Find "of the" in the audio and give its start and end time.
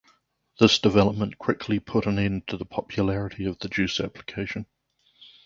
3.45-3.69